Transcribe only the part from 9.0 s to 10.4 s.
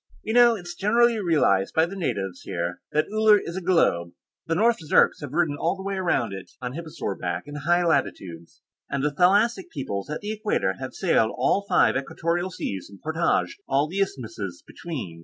the thalassic peoples at the